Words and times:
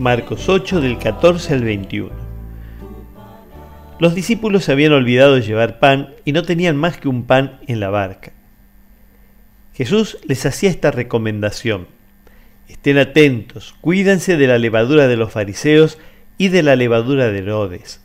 Marcos 0.00 0.48
8 0.48 0.80
del 0.80 0.96
14 0.96 1.52
al 1.52 1.62
21. 1.62 2.10
Los 3.98 4.14
discípulos 4.14 4.70
habían 4.70 4.94
olvidado 4.94 5.36
llevar 5.36 5.78
pan 5.78 6.14
y 6.24 6.32
no 6.32 6.42
tenían 6.42 6.74
más 6.74 6.96
que 6.96 7.06
un 7.06 7.26
pan 7.26 7.60
en 7.66 7.80
la 7.80 7.90
barca. 7.90 8.32
Jesús 9.74 10.16
les 10.26 10.46
hacía 10.46 10.70
esta 10.70 10.90
recomendación. 10.90 11.86
Estén 12.66 12.96
atentos, 12.96 13.74
cuídense 13.82 14.38
de 14.38 14.46
la 14.46 14.56
levadura 14.56 15.06
de 15.06 15.18
los 15.18 15.32
fariseos 15.32 15.98
y 16.38 16.48
de 16.48 16.62
la 16.62 16.76
levadura 16.76 17.30
de 17.30 17.40
Herodes. 17.40 18.00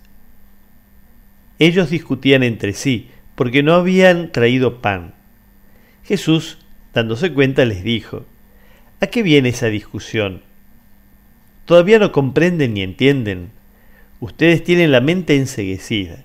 Ellos 1.60 1.92
discutían 1.92 2.44
entre 2.44 2.74
sí, 2.74 3.10
porque 3.36 3.64
no 3.64 3.74
habían 3.74 4.34
traído 4.34 4.82
pan. 4.82 5.14
Jesús, 6.04 6.58
dándose 6.94 7.32
cuenta, 7.32 7.64
les 7.64 7.86
dijo, 7.86 8.26
¿A 9.00 9.08
qué 9.08 9.24
viene 9.24 9.48
esa 9.48 9.68
discusión? 9.68 10.42
Todavía 11.66 12.00
no 12.00 12.12
comprenden 12.12 12.76
ni 12.76 12.82
entienden. 12.82 13.52
Ustedes 14.20 14.64
tienen 14.64 14.92
la 14.92 15.02
mente 15.02 15.36
enseguecida. 15.36 16.24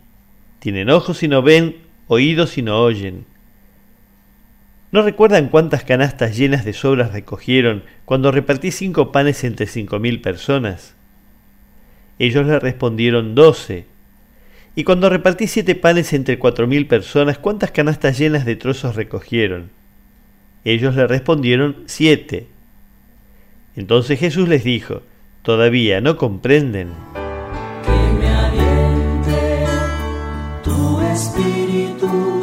Tienen 0.59 0.91
ojos 0.91 1.23
y 1.23 1.29
no 1.29 1.43
ven, 1.43 1.77
oídos 2.07 2.59
y 2.59 2.63
no 2.63 2.81
oyen. 2.83 3.25
¿No 4.93 5.03
recuerdan 5.03 5.49
cuántas 5.49 5.85
canastas 5.85 6.37
llenas 6.37 6.65
de 6.65 6.73
sobras 6.73 7.13
recogieron 7.13 7.85
cuando 8.05 8.33
repartí 8.33 8.71
cinco 8.73 9.13
panes 9.13 9.45
entre 9.45 9.67
cinco 9.67 9.99
mil 9.99 10.21
personas? 10.21 10.95
Ellos 12.19 12.47
le 12.47 12.59
respondieron 12.59 13.35
doce. 13.35 13.87
Y 14.75 14.85
cuando 14.85 15.09
repartí 15.09 15.47
siete 15.47 15.75
panes 15.75 16.13
entre 16.13 16.39
cuatro 16.39 16.67
mil 16.67 16.87
personas, 16.87 17.39
¿cuántas 17.39 17.71
canastas 17.71 18.19
llenas 18.19 18.45
de 18.45 18.57
trozos 18.57 18.97
recogieron? 18.97 19.71
Ellos 20.65 20.97
le 20.97 21.07
respondieron 21.07 21.85
siete. 21.87 22.49
Entonces 23.77 24.19
Jesús 24.19 24.49
les 24.49 24.65
dijo, 24.65 25.03
todavía 25.43 26.01
no 26.01 26.17
comprenden. 26.17 26.91
Que 27.85 28.13
me 28.19 28.29
aliente 28.29 29.67
tu 30.63 31.01
espíritu, 31.01 32.43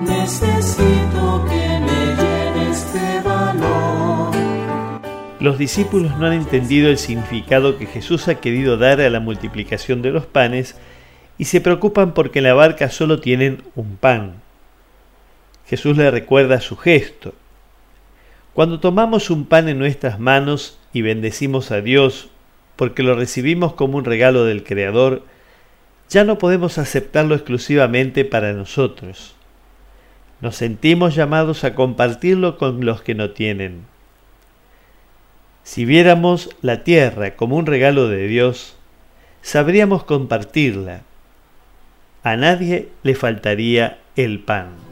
necesito 0.00 1.44
que 1.48 1.80
me 1.80 2.16
llenes 2.16 2.92
de 2.92 3.20
valor. 3.28 4.34
Los 5.40 5.58
discípulos 5.58 6.16
no 6.18 6.26
han 6.26 6.34
entendido 6.34 6.88
el 6.88 6.98
significado 6.98 7.78
que 7.78 7.86
Jesús 7.86 8.28
ha 8.28 8.36
querido 8.36 8.76
dar 8.76 9.00
a 9.00 9.10
la 9.10 9.20
multiplicación 9.20 10.02
de 10.02 10.10
los 10.10 10.26
panes 10.26 10.76
y 11.38 11.46
se 11.46 11.60
preocupan 11.60 12.14
porque 12.14 12.38
en 12.38 12.44
la 12.44 12.54
barca 12.54 12.90
solo 12.90 13.20
tienen 13.20 13.62
un 13.74 13.96
pan. 13.96 14.34
Jesús 15.66 15.96
le 15.96 16.10
recuerda 16.10 16.60
su 16.60 16.76
gesto. 16.76 17.34
Cuando 18.52 18.78
tomamos 18.78 19.30
un 19.30 19.46
pan 19.46 19.68
en 19.68 19.78
nuestras 19.78 20.20
manos 20.20 20.78
y 20.92 21.02
bendecimos 21.02 21.70
a 21.70 21.80
Dios 21.80 22.28
porque 22.76 23.02
lo 23.02 23.14
recibimos 23.14 23.74
como 23.74 23.98
un 23.98 24.04
regalo 24.04 24.44
del 24.44 24.64
Creador, 24.64 25.22
ya 26.08 26.24
no 26.24 26.38
podemos 26.38 26.78
aceptarlo 26.78 27.34
exclusivamente 27.34 28.24
para 28.24 28.52
nosotros. 28.52 29.34
Nos 30.40 30.56
sentimos 30.56 31.14
llamados 31.14 31.64
a 31.64 31.74
compartirlo 31.74 32.58
con 32.58 32.84
los 32.84 33.02
que 33.02 33.14
no 33.14 33.30
tienen. 33.30 33.84
Si 35.62 35.84
viéramos 35.84 36.50
la 36.60 36.82
tierra 36.82 37.36
como 37.36 37.56
un 37.56 37.66
regalo 37.66 38.08
de 38.08 38.26
Dios, 38.26 38.76
sabríamos 39.42 40.04
compartirla. 40.04 41.02
A 42.24 42.36
nadie 42.36 42.88
le 43.04 43.14
faltaría 43.14 43.98
el 44.16 44.40
pan. 44.40 44.91